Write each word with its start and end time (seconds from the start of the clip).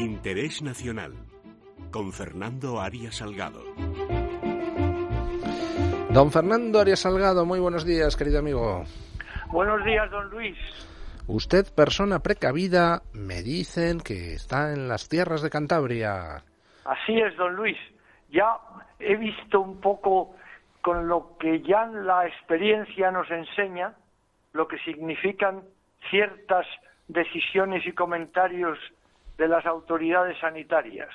Interés 0.00 0.62
Nacional 0.62 1.12
con 1.92 2.10
Fernando 2.10 2.80
Arias 2.80 3.16
Salgado. 3.16 3.62
Don 6.08 6.32
Fernando 6.32 6.80
Arias 6.80 7.00
Salgado, 7.00 7.44
muy 7.44 7.60
buenos 7.60 7.84
días, 7.84 8.16
querido 8.16 8.38
amigo. 8.38 8.84
Buenos 9.48 9.84
días, 9.84 10.10
don 10.10 10.30
Luis. 10.30 10.56
Usted, 11.26 11.66
persona 11.74 12.20
precavida, 12.20 13.02
me 13.12 13.42
dicen 13.42 14.00
que 14.00 14.32
está 14.32 14.72
en 14.72 14.88
las 14.88 15.06
tierras 15.10 15.42
de 15.42 15.50
Cantabria. 15.50 16.44
Así 16.86 17.20
es, 17.20 17.36
don 17.36 17.54
Luis. 17.54 17.76
Ya 18.30 18.56
he 19.00 19.16
visto 19.16 19.60
un 19.60 19.82
poco 19.82 20.34
con 20.80 21.08
lo 21.08 21.36
que 21.38 21.60
ya 21.60 21.84
la 21.84 22.26
experiencia 22.26 23.10
nos 23.10 23.30
enseña, 23.30 23.92
lo 24.54 24.66
que 24.66 24.78
significan 24.78 25.62
ciertas 26.08 26.66
decisiones 27.06 27.86
y 27.86 27.92
comentarios 27.92 28.78
de 29.40 29.48
las 29.48 29.64
autoridades 29.64 30.38
sanitarias. 30.38 31.08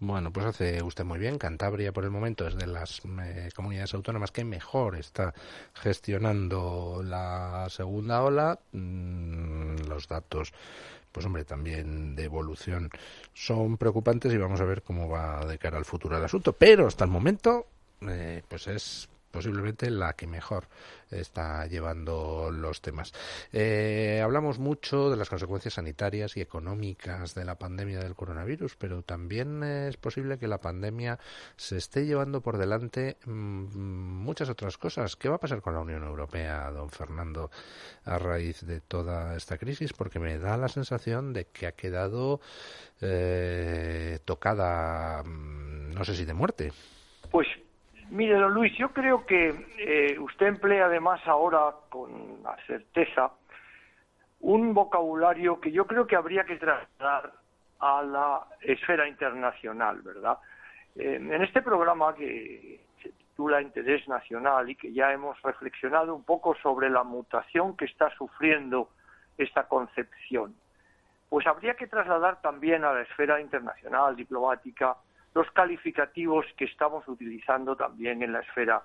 Bueno, 0.00 0.32
pues 0.32 0.46
hace 0.46 0.82
usted 0.82 1.04
muy 1.04 1.20
bien. 1.20 1.38
Cantabria, 1.38 1.92
por 1.92 2.02
el 2.02 2.10
momento, 2.10 2.44
es 2.44 2.56
de 2.56 2.66
las 2.66 3.00
eh, 3.22 3.50
comunidades 3.54 3.94
autónomas 3.94 4.32
que 4.32 4.44
mejor 4.44 4.96
está 4.96 5.32
gestionando 5.74 7.02
la 7.04 7.68
segunda 7.70 8.20
ola. 8.24 8.58
Mm, 8.72 9.76
los 9.88 10.08
datos, 10.08 10.52
pues 11.12 11.24
hombre, 11.24 11.44
también 11.44 12.16
de 12.16 12.24
evolución 12.24 12.90
son 13.32 13.76
preocupantes 13.76 14.32
y 14.32 14.38
vamos 14.38 14.60
a 14.60 14.64
ver 14.64 14.82
cómo 14.82 15.08
va 15.08 15.46
de 15.46 15.56
cara 15.58 15.78
al 15.78 15.84
futuro 15.84 16.18
el 16.18 16.24
asunto. 16.24 16.52
Pero 16.52 16.88
hasta 16.88 17.04
el 17.04 17.10
momento, 17.12 17.66
eh, 18.00 18.42
pues 18.48 18.66
es 18.66 19.08
posiblemente 19.32 19.90
la 19.90 20.12
que 20.12 20.28
mejor 20.28 20.68
está 21.10 21.66
llevando 21.66 22.50
los 22.52 22.80
temas. 22.80 23.12
Eh, 23.52 24.20
hablamos 24.22 24.58
mucho 24.58 25.10
de 25.10 25.16
las 25.16 25.28
consecuencias 25.28 25.74
sanitarias 25.74 26.36
y 26.36 26.40
económicas 26.40 27.34
de 27.34 27.44
la 27.44 27.56
pandemia 27.56 27.98
del 27.98 28.14
coronavirus, 28.14 28.76
pero 28.76 29.02
también 29.02 29.62
es 29.62 29.96
posible 29.96 30.38
que 30.38 30.48
la 30.48 30.58
pandemia 30.58 31.18
se 31.56 31.76
esté 31.76 32.06
llevando 32.06 32.40
por 32.40 32.58
delante 32.58 33.16
mm, 33.24 34.22
muchas 34.22 34.48
otras 34.48 34.78
cosas. 34.78 35.16
¿Qué 35.16 35.28
va 35.28 35.36
a 35.36 35.40
pasar 35.40 35.60
con 35.60 35.74
la 35.74 35.80
Unión 35.80 36.04
Europea, 36.04 36.70
don 36.70 36.90
Fernando, 36.90 37.50
a 38.04 38.18
raíz 38.18 38.64
de 38.64 38.80
toda 38.80 39.36
esta 39.36 39.58
crisis? 39.58 39.92
Porque 39.92 40.18
me 40.18 40.38
da 40.38 40.56
la 40.56 40.68
sensación 40.68 41.32
de 41.32 41.46
que 41.46 41.66
ha 41.66 41.72
quedado 41.72 42.40
eh, 43.00 44.18
tocada, 44.24 45.22
mm, 45.24 45.94
no 45.94 46.04
sé 46.04 46.14
si 46.14 46.24
de 46.24 46.34
muerte. 46.34 46.72
Pues 47.30 47.46
Mire, 48.12 48.34
don 48.34 48.52
Luis, 48.52 48.76
yo 48.76 48.90
creo 48.90 49.24
que 49.24 49.54
eh, 49.78 50.18
usted 50.18 50.46
emplea 50.46 50.84
además 50.84 51.26
ahora 51.26 51.74
con 51.88 52.42
certeza 52.66 53.32
un 54.40 54.74
vocabulario 54.74 55.58
que 55.58 55.72
yo 55.72 55.86
creo 55.86 56.06
que 56.06 56.14
habría 56.14 56.44
que 56.44 56.56
trasladar 56.56 57.32
a 57.80 58.02
la 58.02 58.42
esfera 58.60 59.08
internacional, 59.08 60.02
¿verdad? 60.02 60.36
En 60.94 61.32
este 61.42 61.62
programa 61.62 62.14
que 62.14 62.84
se 63.02 63.08
titula 63.12 63.62
Interés 63.62 64.06
Nacional 64.06 64.68
y 64.68 64.76
que 64.76 64.92
ya 64.92 65.10
hemos 65.10 65.40
reflexionado 65.40 66.14
un 66.14 66.24
poco 66.24 66.54
sobre 66.56 66.90
la 66.90 67.04
mutación 67.04 67.78
que 67.78 67.86
está 67.86 68.10
sufriendo 68.10 68.90
esta 69.38 69.66
concepción, 69.68 70.54
pues 71.30 71.46
habría 71.46 71.76
que 71.76 71.86
trasladar 71.86 72.42
también 72.42 72.84
a 72.84 72.92
la 72.92 73.00
esfera 73.00 73.40
internacional, 73.40 74.16
diplomática, 74.16 74.98
los 75.34 75.50
calificativos 75.52 76.46
que 76.56 76.66
estamos 76.66 77.06
utilizando 77.08 77.76
también 77.76 78.22
en 78.22 78.32
la 78.32 78.40
esfera, 78.40 78.82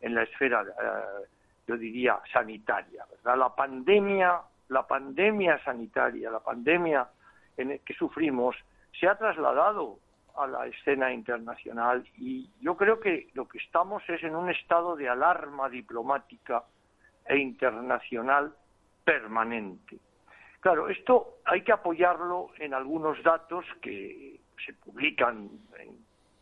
en 0.00 0.14
la 0.14 0.22
esfera, 0.22 0.62
eh, 0.62 1.26
yo 1.66 1.76
diría, 1.76 2.18
sanitaria. 2.32 3.04
La 3.24 3.54
pandemia, 3.54 4.40
la 4.68 4.86
pandemia 4.86 5.62
sanitaria, 5.62 6.30
la 6.30 6.40
pandemia 6.40 7.08
en 7.56 7.78
que 7.80 7.94
sufrimos, 7.94 8.56
se 8.98 9.06
ha 9.06 9.16
trasladado 9.16 9.98
a 10.36 10.46
la 10.46 10.66
escena 10.66 11.12
internacional 11.12 12.06
y 12.16 12.48
yo 12.60 12.76
creo 12.76 12.98
que 13.00 13.28
lo 13.34 13.46
que 13.46 13.58
estamos 13.58 14.02
es 14.08 14.22
en 14.22 14.34
un 14.34 14.48
estado 14.48 14.96
de 14.96 15.08
alarma 15.08 15.68
diplomática 15.68 16.64
e 17.26 17.36
internacional 17.36 18.54
permanente. 19.04 19.98
Claro, 20.60 20.88
esto 20.88 21.38
hay 21.44 21.62
que 21.62 21.72
apoyarlo 21.72 22.50
en 22.58 22.74
algunos 22.74 23.22
datos 23.22 23.64
que 23.80 24.39
se 24.64 24.74
publican 24.74 25.50
en 25.78 25.98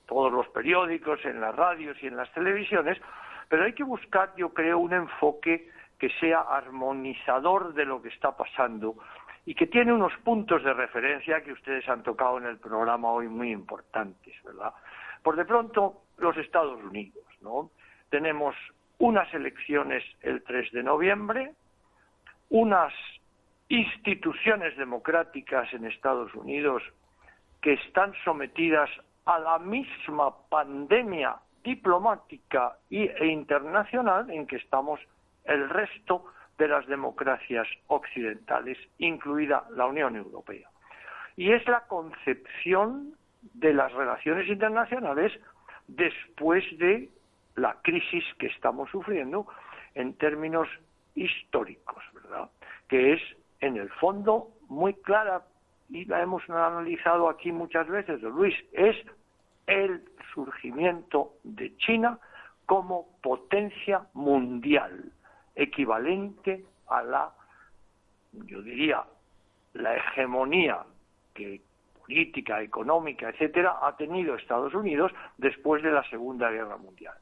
todos 0.06 0.32
los 0.32 0.48
periódicos, 0.48 1.24
en 1.24 1.40
las 1.40 1.54
radios 1.54 1.96
y 2.02 2.06
en 2.06 2.16
las 2.16 2.32
televisiones, 2.32 2.98
pero 3.48 3.64
hay 3.64 3.74
que 3.74 3.84
buscar, 3.84 4.34
yo 4.36 4.52
creo, 4.52 4.78
un 4.78 4.92
enfoque 4.92 5.70
que 5.98 6.10
sea 6.20 6.40
armonizador 6.40 7.74
de 7.74 7.84
lo 7.84 8.00
que 8.00 8.08
está 8.08 8.36
pasando 8.36 8.96
y 9.44 9.54
que 9.54 9.66
tiene 9.66 9.92
unos 9.92 10.12
puntos 10.24 10.62
de 10.62 10.72
referencia 10.72 11.42
que 11.42 11.52
ustedes 11.52 11.88
han 11.88 12.02
tocado 12.02 12.38
en 12.38 12.46
el 12.46 12.58
programa 12.58 13.10
hoy 13.10 13.28
muy 13.28 13.50
importantes, 13.50 14.34
¿verdad? 14.44 14.72
Por 15.22 15.36
de 15.36 15.44
pronto, 15.44 16.02
los 16.18 16.36
Estados 16.36 16.82
Unidos, 16.82 17.24
¿no? 17.40 17.70
Tenemos 18.10 18.54
unas 18.98 19.32
elecciones 19.32 20.04
el 20.22 20.42
3 20.42 20.72
de 20.72 20.82
noviembre, 20.82 21.54
unas 22.50 22.92
instituciones 23.68 24.76
democráticas 24.76 25.72
en 25.72 25.84
Estados 25.84 26.34
Unidos 26.34 26.82
que 27.60 27.74
están 27.74 28.12
sometidas 28.24 28.90
a 29.24 29.38
la 29.38 29.58
misma 29.58 30.34
pandemia 30.48 31.36
diplomática 31.62 32.78
e 32.90 33.26
internacional 33.26 34.30
en 34.30 34.46
que 34.46 34.56
estamos 34.56 35.00
el 35.44 35.68
resto 35.68 36.24
de 36.56 36.68
las 36.68 36.86
democracias 36.86 37.66
occidentales, 37.86 38.78
incluida 38.98 39.64
la 39.70 39.86
Unión 39.86 40.16
Europea. 40.16 40.68
Y 41.36 41.52
es 41.52 41.66
la 41.68 41.86
concepción 41.86 43.14
de 43.54 43.72
las 43.72 43.92
relaciones 43.92 44.48
internacionales 44.48 45.32
después 45.86 46.64
de 46.78 47.10
la 47.56 47.76
crisis 47.82 48.24
que 48.38 48.46
estamos 48.46 48.90
sufriendo 48.90 49.46
en 49.94 50.14
términos 50.14 50.68
históricos, 51.14 52.02
¿verdad? 52.12 52.50
Que 52.88 53.14
es, 53.14 53.22
en 53.60 53.76
el 53.76 53.90
fondo, 53.90 54.48
muy 54.68 54.94
clara 54.94 55.42
y 55.88 56.04
la 56.04 56.22
hemos 56.22 56.48
analizado 56.48 57.28
aquí 57.28 57.52
muchas 57.52 57.88
veces, 57.88 58.22
Luis, 58.22 58.54
es 58.72 58.96
el 59.66 60.02
surgimiento 60.34 61.34
de 61.44 61.76
China 61.78 62.18
como 62.66 63.08
potencia 63.22 64.02
mundial, 64.14 65.12
equivalente 65.54 66.64
a 66.88 67.02
la, 67.02 67.32
yo 68.32 68.62
diría, 68.62 69.04
la 69.74 69.96
hegemonía 69.96 70.84
que 71.34 71.62
política, 72.00 72.62
económica, 72.62 73.28
etcétera, 73.28 73.78
ha 73.82 73.96
tenido 73.96 74.34
Estados 74.34 74.74
Unidos 74.74 75.12
después 75.36 75.82
de 75.82 75.92
la 75.92 76.02
Segunda 76.08 76.50
Guerra 76.50 76.76
Mundial. 76.76 77.14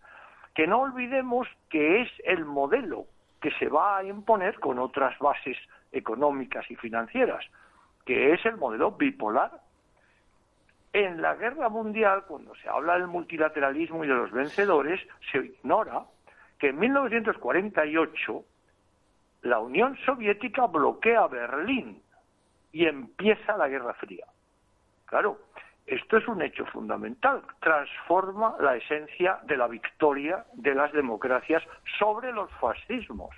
Que 0.54 0.66
no 0.66 0.80
olvidemos 0.80 1.48
que 1.68 2.02
es 2.02 2.08
el 2.24 2.44
modelo 2.44 3.06
que 3.40 3.50
se 3.52 3.68
va 3.68 3.98
a 3.98 4.04
imponer 4.04 4.58
con 4.58 4.78
otras 4.78 5.18
bases 5.18 5.56
económicas 5.92 6.68
y 6.70 6.76
financieras 6.76 7.44
que 8.06 8.32
es 8.32 8.46
el 8.46 8.56
modelo 8.56 8.92
bipolar. 8.92 9.50
En 10.92 11.20
la 11.20 11.34
guerra 11.34 11.68
mundial, 11.68 12.24
cuando 12.26 12.54
se 12.54 12.68
habla 12.68 12.94
del 12.94 13.08
multilateralismo 13.08 14.04
y 14.04 14.08
de 14.08 14.14
los 14.14 14.30
vencedores, 14.30 15.00
se 15.30 15.38
ignora 15.38 16.04
que 16.58 16.68
en 16.68 16.78
1948 16.78 18.44
la 19.42 19.58
Unión 19.58 19.98
Soviética 20.06 20.66
bloquea 20.66 21.26
Berlín 21.26 22.00
y 22.72 22.86
empieza 22.86 23.56
la 23.56 23.68
Guerra 23.68 23.92
Fría. 23.94 24.24
Claro, 25.04 25.38
esto 25.86 26.16
es 26.16 26.26
un 26.26 26.42
hecho 26.42 26.64
fundamental, 26.66 27.42
transforma 27.60 28.56
la 28.60 28.76
esencia 28.76 29.38
de 29.44 29.56
la 29.56 29.68
victoria 29.68 30.46
de 30.54 30.74
las 30.74 30.92
democracias 30.92 31.62
sobre 31.98 32.32
los 32.32 32.50
fascismos, 32.52 33.30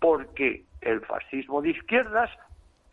porque 0.00 0.64
el 0.80 1.00
fascismo 1.02 1.60
de 1.60 1.70
izquierdas 1.70 2.30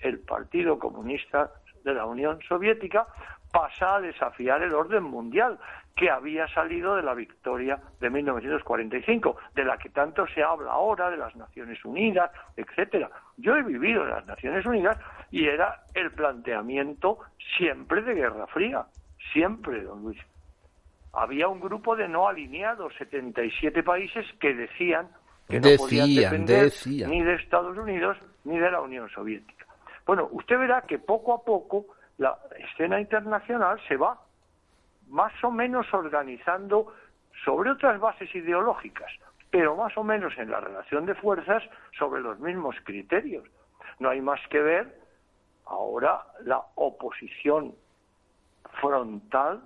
el 0.03 0.19
Partido 0.19 0.77
Comunista 0.77 1.51
de 1.83 1.93
la 1.93 2.05
Unión 2.05 2.39
Soviética 2.47 3.07
pasa 3.51 3.95
a 3.95 4.01
desafiar 4.01 4.63
el 4.63 4.73
orden 4.73 5.03
mundial 5.03 5.59
que 5.95 6.09
había 6.09 6.47
salido 6.47 6.95
de 6.95 7.03
la 7.03 7.13
victoria 7.13 7.79
de 7.99 8.09
1945, 8.09 9.37
de 9.53 9.63
la 9.63 9.77
que 9.77 9.89
tanto 9.89 10.25
se 10.27 10.41
habla 10.41 10.71
ahora, 10.71 11.11
de 11.11 11.17
las 11.17 11.35
Naciones 11.35 11.83
Unidas, 11.85 12.31
etcétera. 12.57 13.11
Yo 13.37 13.55
he 13.55 13.61
vivido 13.61 14.03
en 14.03 14.09
las 14.09 14.25
Naciones 14.25 14.65
Unidas 14.65 14.97
y 15.29 15.45
era 15.45 15.83
el 15.93 16.11
planteamiento 16.11 17.19
siempre 17.57 18.01
de 18.01 18.15
Guerra 18.15 18.47
Fría, 18.47 18.85
siempre, 19.31 19.83
don 19.83 20.01
Luis. 20.01 20.19
Había 21.13 21.47
un 21.47 21.59
grupo 21.59 21.95
de 21.95 22.07
no 22.07 22.27
alineados, 22.27 22.91
77 22.97 23.83
países 23.83 24.25
que 24.39 24.55
decían 24.55 25.09
que 25.47 25.59
no 25.59 25.67
podían 25.77 26.15
depender 26.15 26.71
ni 27.07 27.21
de 27.21 27.35
Estados 27.35 27.77
Unidos 27.77 28.17
ni 28.45 28.57
de 28.57 28.71
la 28.71 28.81
Unión 28.81 29.07
Soviética. 29.09 29.62
Bueno, 30.05 30.29
usted 30.31 30.57
verá 30.57 30.81
que 30.81 30.99
poco 30.99 31.33
a 31.33 31.43
poco 31.43 31.85
la 32.17 32.37
escena 32.57 32.99
internacional 32.99 33.79
se 33.87 33.97
va 33.97 34.19
más 35.07 35.33
o 35.43 35.51
menos 35.51 35.91
organizando 35.93 36.93
sobre 37.43 37.71
otras 37.71 37.99
bases 37.99 38.33
ideológicas, 38.35 39.11
pero 39.49 39.75
más 39.75 39.97
o 39.97 40.03
menos 40.03 40.37
en 40.37 40.51
la 40.51 40.59
relación 40.59 41.05
de 41.05 41.15
fuerzas 41.15 41.63
sobre 41.97 42.21
los 42.21 42.39
mismos 42.39 42.75
criterios. 42.83 43.47
No 43.99 44.09
hay 44.09 44.21
más 44.21 44.39
que 44.49 44.59
ver 44.59 44.99
ahora 45.65 46.23
la 46.43 46.61
oposición 46.75 47.75
frontal 48.81 49.61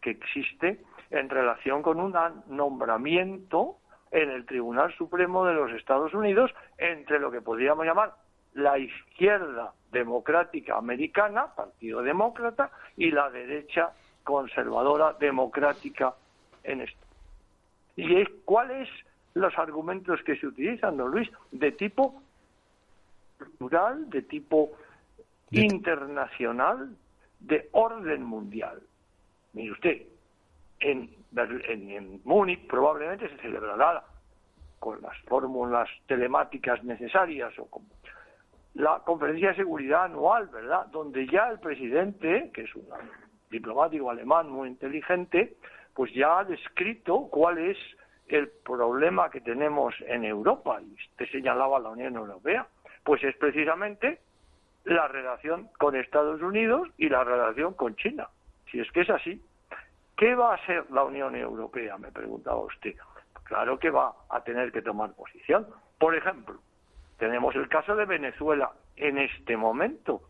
que 0.00 0.10
existe 0.10 0.80
en 1.10 1.28
relación 1.28 1.82
con 1.82 2.00
un 2.00 2.14
nombramiento 2.46 3.76
en 4.10 4.30
el 4.30 4.46
Tribunal 4.46 4.92
Supremo 4.94 5.44
de 5.44 5.54
los 5.54 5.70
Estados 5.72 6.12
Unidos 6.14 6.50
entre 6.78 7.18
lo 7.18 7.30
que 7.30 7.40
podríamos 7.40 7.84
llamar 7.86 8.14
la 8.54 8.78
izquierda 8.78 9.72
democrática 9.90 10.76
americana, 10.76 11.54
Partido 11.54 12.02
Demócrata, 12.02 12.70
y 12.96 13.10
la 13.10 13.30
derecha 13.30 13.92
conservadora 14.24 15.14
democrática 15.14 16.14
en 16.62 16.82
esto. 16.82 17.06
¿Y 17.96 18.24
cuáles 18.44 18.88
los 19.34 19.56
argumentos 19.58 20.22
que 20.22 20.36
se 20.36 20.46
utilizan, 20.46 20.96
don 20.96 21.10
Luis? 21.10 21.30
De 21.50 21.72
tipo 21.72 22.22
cultural, 23.38 24.08
de 24.08 24.22
tipo 24.22 24.72
internacional, 25.50 26.96
de 27.40 27.68
orden 27.72 28.22
mundial. 28.22 28.80
Mire 29.52 29.72
usted, 29.72 30.02
en, 30.80 31.10
en, 31.34 32.20
Múnich 32.24 32.66
probablemente 32.66 33.28
se 33.28 33.36
celebrará 33.38 34.02
con 34.78 35.00
las 35.02 35.16
fórmulas 35.22 35.88
telemáticas 36.06 36.82
necesarias 36.84 37.56
o 37.58 37.66
con 37.66 37.82
la 38.74 39.00
conferencia 39.00 39.50
de 39.50 39.56
seguridad 39.56 40.04
anual, 40.04 40.48
¿verdad? 40.48 40.86
Donde 40.86 41.26
ya 41.26 41.48
el 41.50 41.60
presidente, 41.60 42.50
que 42.54 42.62
es 42.62 42.74
un 42.74 42.86
diplomático 43.50 44.10
alemán 44.10 44.50
muy 44.50 44.68
inteligente, 44.68 45.56
pues 45.94 46.12
ya 46.14 46.38
ha 46.38 46.44
descrito 46.44 47.28
cuál 47.30 47.58
es 47.58 47.76
el 48.28 48.48
problema 48.64 49.30
que 49.30 49.40
tenemos 49.40 49.94
en 50.06 50.24
Europa, 50.24 50.80
y 50.80 50.94
usted 50.94 51.26
señalaba 51.30 51.78
la 51.78 51.90
Unión 51.90 52.16
Europea, 52.16 52.66
pues 53.04 53.22
es 53.24 53.36
precisamente 53.36 54.20
la 54.84 55.06
relación 55.08 55.68
con 55.78 55.94
Estados 55.94 56.40
Unidos 56.40 56.88
y 56.96 57.08
la 57.08 57.24
relación 57.24 57.74
con 57.74 57.94
China. 57.96 58.28
Si 58.70 58.80
es 58.80 58.90
que 58.92 59.02
es 59.02 59.10
así, 59.10 59.42
¿qué 60.16 60.34
va 60.34 60.54
a 60.54 60.66
ser 60.66 60.90
la 60.90 61.04
Unión 61.04 61.36
Europea? 61.36 61.98
Me 61.98 62.10
preguntaba 62.10 62.60
usted. 62.60 62.94
Claro 63.44 63.78
que 63.78 63.90
va 63.90 64.14
a 64.30 64.42
tener 64.42 64.72
que 64.72 64.80
tomar 64.80 65.12
posición. 65.12 65.66
Por 65.98 66.16
ejemplo, 66.16 66.58
tenemos 67.22 67.54
el 67.54 67.68
caso 67.68 67.94
de 67.94 68.04
Venezuela. 68.04 68.72
En 68.96 69.16
este 69.16 69.56
momento, 69.56 70.22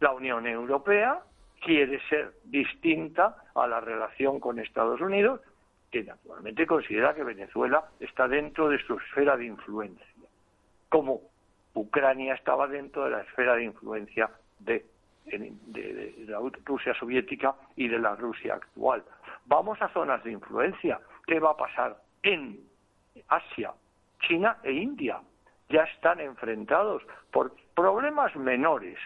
la 0.00 0.10
Unión 0.10 0.48
Europea 0.48 1.20
quiere 1.64 2.00
ser 2.08 2.32
distinta 2.42 3.36
a 3.54 3.68
la 3.68 3.78
relación 3.78 4.40
con 4.40 4.58
Estados 4.58 5.00
Unidos, 5.00 5.40
que 5.92 6.02
naturalmente 6.02 6.66
considera 6.66 7.14
que 7.14 7.22
Venezuela 7.22 7.84
está 8.00 8.26
dentro 8.26 8.68
de 8.68 8.82
su 8.82 8.98
esfera 8.98 9.36
de 9.36 9.44
influencia, 9.44 10.04
como 10.88 11.20
Ucrania 11.74 12.34
estaba 12.34 12.66
dentro 12.66 13.04
de 13.04 13.10
la 13.10 13.20
esfera 13.20 13.54
de 13.54 13.62
influencia 13.62 14.28
de, 14.58 14.86
la 16.26 16.40
Rusia 16.64 16.94
soviética 16.94 17.54
y 17.76 17.86
de 17.86 18.00
la 18.00 18.16
Rusia 18.16 18.54
actual. 18.54 19.04
Vamos 19.46 19.80
a 19.80 19.88
zonas 19.90 20.24
de 20.24 20.32
influencia. 20.32 20.98
¿Qué 21.28 21.38
va 21.38 21.52
a 21.52 21.56
pasar 21.56 21.96
en 22.24 22.58
Asia, 23.28 23.72
China 24.26 24.56
e 24.64 24.72
India? 24.72 25.20
Ya 25.70 25.84
están 25.84 26.20
enfrentados 26.20 27.02
por 27.30 27.52
problemas 27.74 28.34
menores. 28.36 28.98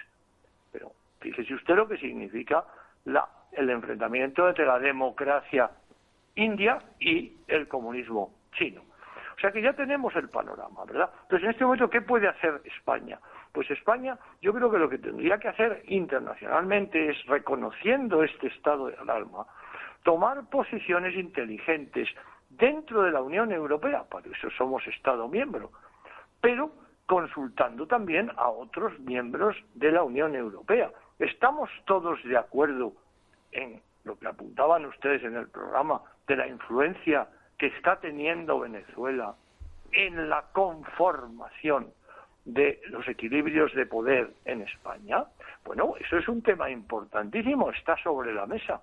Pero 0.73 0.93
fíjese 1.21 1.55
usted 1.55 1.77
lo 1.77 1.87
que 1.87 1.99
significa 1.99 2.65
la, 3.05 3.29
el 3.53 3.71
enfrentamiento 3.71 4.49
entre 4.49 4.67
la 4.67 4.79
democracia 4.79 5.71
india 6.37 6.79
y 6.99 7.33
el 7.47 7.69
comunismo 7.69 8.33
chino. 8.53 8.83
O 9.37 9.41
sea 9.41 9.51
que 9.51 9.63
ya 9.63 9.73
tenemos 9.73 10.15
el 10.17 10.29
panorama, 10.29 10.85
¿verdad? 10.85 11.11
Entonces, 11.23 11.45
en 11.45 11.51
este 11.51 11.65
momento, 11.65 11.91
¿qué 11.91 12.01
puede 12.01 12.29
hacer 12.29 12.61
España? 12.65 13.19
Pues 13.53 13.71
España, 13.71 14.17
yo 14.41 14.53
creo 14.53 14.71
que 14.71 14.79
lo 14.79 14.89
que 14.89 14.99
tendría 14.99 15.39
que 15.39 15.49
hacer 15.49 15.83
internacionalmente 15.87 17.11
es, 17.11 17.27
reconociendo 17.27 18.23
este 18.23 18.49
estado 18.49 18.87
de 18.87 18.97
alarma, 18.97 19.47
tomar 20.03 20.49
posiciones 20.51 21.15
inteligentes 21.17 22.09
dentro 22.51 23.03
de 23.03 23.11
la 23.11 23.23
Unión 23.23 23.51
Europea, 23.53 24.05
para 24.05 24.29
eso 24.29 24.51
somos 24.51 24.87
Estado 24.87 25.29
miembro, 25.29 25.71
pero 26.45 26.71
consultando 27.07 27.87
también 27.87 28.31
a 28.37 28.51
otros 28.51 28.99
miembros 29.01 29.57
de 29.73 29.91
la 29.91 30.03
Unión 30.03 30.35
Europea. 30.37 30.91
¿Estamos 31.19 31.71
todos 31.87 32.23
de 32.23 32.37
acuerdo 32.37 32.93
en 33.51 33.81
lo 34.05 34.19
que 34.19 34.29
apuntaban 34.29 34.85
ustedes 34.85 35.25
en 35.25 35.37
el 35.37 35.49
programa 35.49 36.03
de 36.27 36.37
la 36.37 36.47
influencia 36.47 37.29
que 37.57 37.69
está 37.69 37.99
teniendo 37.99 38.61
Venezuela 38.61 39.37
en 39.93 40.29
la 40.29 40.45
conformación 40.53 41.91
de 42.45 42.79
los 42.91 43.09
equilibrios 43.09 43.73
de 43.73 43.87
poder 43.87 44.35
en 44.45 44.61
España? 44.61 45.25
Bueno, 45.65 45.95
eso 45.99 46.19
es 46.19 46.29
un 46.29 46.43
tema 46.43 46.69
importantísimo, 46.69 47.71
está 47.71 47.97
sobre 48.03 48.35
la 48.35 48.45
mesa, 48.45 48.83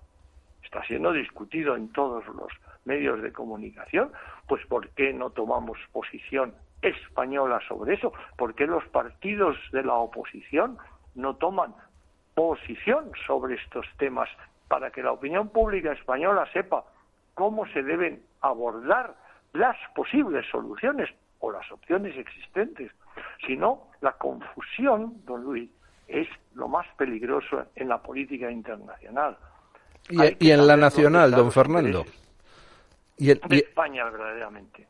está 0.64 0.84
siendo 0.86 1.14
discutido 1.14 1.76
en 1.76 1.92
todos 1.92 2.26
los 2.26 2.52
medios 2.86 3.22
de 3.22 3.32
comunicación, 3.32 4.12
pues 4.48 4.66
¿por 4.66 4.90
qué 4.90 5.14
no 5.14 5.30
tomamos 5.30 5.78
posición 5.92 6.56
española 6.82 7.60
sobre 7.68 7.96
eso. 7.96 8.14
¿Por 8.38 8.56
qué 8.56 8.66
los 8.66 8.86
partidos 8.88 9.58
de 9.72 9.84
la 9.84 9.96
oposición 9.96 10.78
no 11.16 11.36
toman 11.36 11.76
posición 12.34 13.12
sobre 13.28 13.56
estos 13.56 13.86
temas 13.98 14.30
para 14.68 14.92
que 14.92 15.04
la 15.04 15.12
opinión 15.12 15.50
pública 15.50 15.92
española 15.92 16.48
sepa 16.54 16.86
cómo 17.34 17.68
se 17.68 17.84
deben 17.84 18.24
abordar 18.42 19.16
las 19.54 19.76
posibles 19.96 20.46
soluciones 20.50 21.10
o 21.40 21.52
las 21.52 21.70
opciones 21.72 22.16
existentes? 22.18 22.92
Si 23.46 23.58
no, 23.58 23.88
la 24.02 24.14
confusión, 24.14 25.22
don 25.26 25.44
Luis, 25.44 25.70
es 26.08 26.28
lo 26.56 26.68
más 26.68 26.86
peligroso 26.98 27.66
en 27.76 27.90
la 27.90 28.02
política 28.02 28.52
internacional. 28.52 29.38
Y, 30.10 30.52
en 30.52 30.68
la 30.68 30.76
nacional, 30.76 31.32
don 31.32 31.52
Fernando. 31.52 32.06
Y 33.18 33.32
en, 33.32 33.40
España, 33.50 34.04
verdaderamente. 34.06 34.88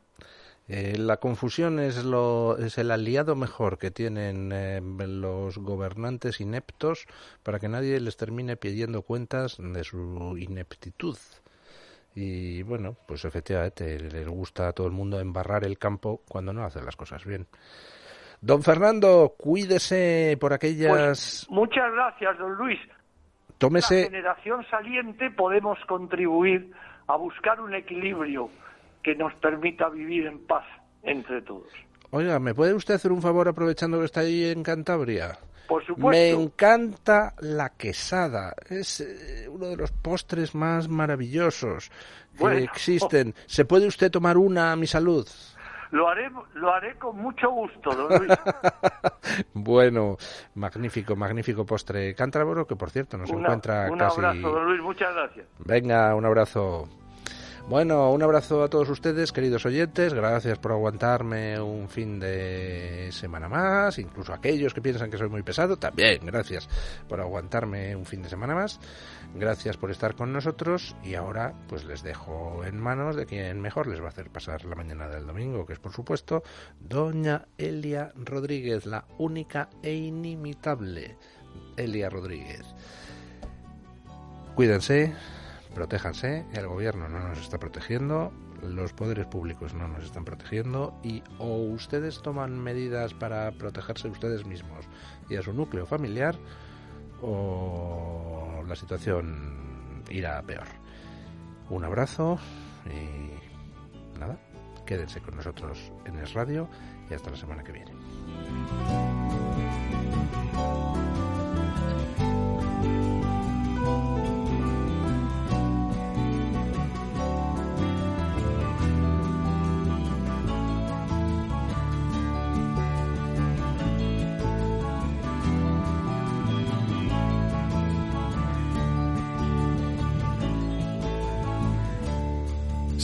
Eh, 0.68 0.96
la 0.96 1.16
confusión 1.16 1.80
es, 1.80 2.04
lo, 2.04 2.56
es 2.56 2.78
el 2.78 2.90
aliado 2.90 3.34
mejor 3.34 3.78
que 3.78 3.90
tienen 3.90 4.52
eh, 4.52 4.80
los 4.80 5.58
gobernantes 5.58 6.40
ineptos 6.40 7.06
para 7.42 7.58
que 7.58 7.68
nadie 7.68 7.98
les 8.00 8.16
termine 8.16 8.56
pidiendo 8.56 9.02
cuentas 9.02 9.56
de 9.58 9.84
su 9.84 10.36
ineptitud. 10.38 11.16
Y 12.14 12.62
bueno, 12.62 12.94
pues 13.06 13.24
efectivamente 13.24 13.98
les 13.98 14.28
gusta 14.28 14.68
a 14.68 14.72
todo 14.72 14.86
el 14.86 14.92
mundo 14.92 15.18
embarrar 15.18 15.64
el 15.64 15.78
campo 15.78 16.20
cuando 16.28 16.52
no 16.52 16.64
hacen 16.64 16.84
las 16.84 16.96
cosas 16.96 17.24
bien. 17.24 17.46
Don 18.40 18.62
Fernando, 18.62 19.34
cuídese 19.38 20.36
por 20.40 20.52
aquellas. 20.52 20.90
Pues, 20.90 21.46
muchas 21.48 21.92
gracias, 21.92 22.38
don 22.38 22.54
Luis. 22.54 22.78
Tómese. 23.56 24.00
La 24.00 24.06
generación 24.06 24.66
saliente 24.68 25.30
podemos 25.30 25.78
contribuir 25.86 26.72
a 27.06 27.16
buscar 27.16 27.60
un 27.60 27.74
equilibrio 27.74 28.50
que 29.02 29.14
nos 29.14 29.34
permita 29.34 29.88
vivir 29.88 30.26
en 30.26 30.38
paz 30.46 30.64
entre 31.02 31.42
todos. 31.42 31.68
Oiga, 32.10 32.38
¿me 32.38 32.54
puede 32.54 32.74
usted 32.74 32.94
hacer 32.94 33.10
un 33.10 33.22
favor 33.22 33.48
aprovechando 33.48 33.98
que 33.98 34.04
está 34.04 34.20
ahí 34.20 34.44
en 34.44 34.62
Cantabria? 34.62 35.38
Por 35.66 35.84
supuesto. 35.84 36.10
Me 36.10 36.30
encanta 36.30 37.32
la 37.40 37.70
quesada. 37.70 38.54
Es 38.68 39.00
eh, 39.00 39.48
uno 39.48 39.68
de 39.68 39.76
los 39.76 39.90
postres 39.92 40.54
más 40.54 40.88
maravillosos 40.88 41.90
que 42.38 42.64
existen. 42.64 43.34
¿Se 43.46 43.64
puede 43.64 43.86
usted 43.86 44.10
tomar 44.10 44.36
una 44.36 44.72
a 44.72 44.76
mi 44.76 44.86
salud? 44.86 45.26
Lo 45.92 46.08
haré, 46.08 46.30
lo 46.54 46.72
haré 46.72 46.94
con 46.96 47.16
mucho 47.18 47.50
gusto, 47.50 47.94
don 47.94 48.18
Luis. 48.18 48.32
bueno, 49.54 50.16
magnífico, 50.54 51.16
magnífico 51.16 51.66
postre 51.66 52.14
cántabro 52.14 52.66
que 52.66 52.76
por 52.76 52.90
cierto 52.90 53.18
nos 53.18 53.30
encuentra 53.30 53.90
un 53.90 53.98
casi... 53.98 54.18
Un 54.18 54.24
abrazo, 54.24 54.50
don 54.50 54.64
Luis, 54.64 54.80
muchas 54.80 55.14
gracias. 55.14 55.46
Venga, 55.58 56.14
un 56.14 56.24
abrazo. 56.24 56.88
Bueno, 57.68 58.10
un 58.10 58.22
abrazo 58.22 58.64
a 58.64 58.68
todos 58.68 58.90
ustedes, 58.90 59.32
queridos 59.32 59.64
oyentes. 59.64 60.12
Gracias 60.12 60.58
por 60.58 60.72
aguantarme 60.72 61.60
un 61.60 61.88
fin 61.88 62.18
de 62.18 63.08
semana 63.12 63.48
más. 63.48 63.98
Incluso 63.98 64.34
aquellos 64.34 64.74
que 64.74 64.82
piensan 64.82 65.10
que 65.10 65.16
soy 65.16 65.28
muy 65.28 65.42
pesado, 65.42 65.78
también 65.78 66.26
gracias 66.26 66.68
por 67.08 67.20
aguantarme 67.20 67.94
un 67.94 68.04
fin 68.04 68.20
de 68.20 68.28
semana 68.28 68.54
más. 68.54 68.80
Gracias 69.34 69.76
por 69.76 69.90
estar 69.90 70.16
con 70.16 70.32
nosotros. 70.32 70.96
Y 71.04 71.14
ahora, 71.14 71.54
pues 71.68 71.84
les 71.84 72.02
dejo 72.02 72.64
en 72.64 72.78
manos 72.78 73.16
de 73.16 73.26
quien 73.26 73.60
mejor 73.60 73.86
les 73.86 74.00
va 74.00 74.06
a 74.06 74.10
hacer 74.10 74.28
pasar 74.28 74.64
la 74.64 74.74
mañana 74.74 75.08
del 75.08 75.26
domingo, 75.26 75.64
que 75.64 75.74
es 75.74 75.78
por 75.78 75.92
supuesto 75.92 76.42
Doña 76.80 77.46
Elia 77.56 78.12
Rodríguez, 78.16 78.86
la 78.86 79.06
única 79.18 79.70
e 79.82 79.94
inimitable 79.94 81.16
Elia 81.76 82.10
Rodríguez. 82.10 82.64
Cuídense 84.56 85.14
protéjanse, 85.72 86.46
el 86.52 86.66
gobierno 86.66 87.08
no 87.08 87.28
nos 87.28 87.38
está 87.38 87.58
protegiendo, 87.58 88.32
los 88.62 88.92
poderes 88.92 89.26
públicos 89.26 89.74
no 89.74 89.88
nos 89.88 90.04
están 90.04 90.24
protegiendo 90.24 90.94
y 91.02 91.22
o 91.38 91.56
ustedes 91.56 92.22
toman 92.22 92.58
medidas 92.58 93.14
para 93.14 93.50
protegerse 93.52 94.08
ustedes 94.08 94.46
mismos 94.46 94.86
y 95.28 95.36
a 95.36 95.42
su 95.42 95.52
núcleo 95.52 95.86
familiar 95.86 96.36
o 97.22 98.62
la 98.66 98.76
situación 98.76 100.02
irá 100.10 100.40
peor. 100.42 100.66
Un 101.70 101.84
abrazo 101.84 102.38
y 102.86 104.18
nada, 104.18 104.38
quédense 104.86 105.20
con 105.20 105.36
nosotros 105.36 105.92
en 106.04 106.16
el 106.18 106.26
radio 106.32 106.68
y 107.10 107.14
hasta 107.14 107.30
la 107.30 107.36
semana 107.36 107.62
que 107.62 107.72
viene. 107.72 109.01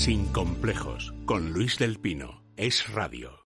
Sin 0.09 0.25
complejos, 0.33 1.13
con 1.27 1.53
Luis 1.53 1.77
del 1.77 1.99
Pino, 1.99 2.43
es 2.57 2.91
radio. 2.95 3.37